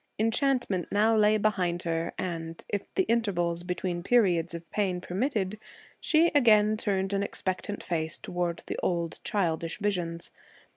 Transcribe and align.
Enchantment 0.17 0.91
now 0.91 1.15
lay 1.15 1.37
behind 1.37 1.83
her, 1.83 2.11
and, 2.17 2.65
if 2.67 2.91
the 2.95 3.03
intervals 3.03 3.61
between 3.61 4.01
periods 4.01 4.55
of 4.55 4.67
pain 4.71 4.99
permitted, 4.99 5.59
she 5.99 6.31
again 6.33 6.75
turned 6.75 7.13
an 7.13 7.21
expectant 7.21 7.83
face 7.83 8.17
toward 8.17 8.63
the 8.65 8.79
old 8.81 9.19
childish 9.23 9.77
visions. 9.77 10.31